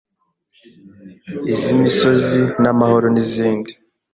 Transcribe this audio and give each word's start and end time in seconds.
iz’imisoro 1.53 2.35
n’amahoro 2.61 3.05
n’izindi 3.13 3.71